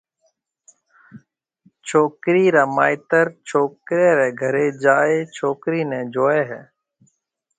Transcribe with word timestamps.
ڇوڪري 1.87 2.45
را 2.55 2.63
مائيتر 2.75 3.25
ڇوڪرِي 3.47 4.07
ريَ 4.17 4.29
گھري 4.41 4.67
جائيَ 4.83 5.17
ڇوڪرِي 5.35 5.81
نيَ 5.89 5.99
جوئي 6.13 6.41
ھيَََ 6.49 6.61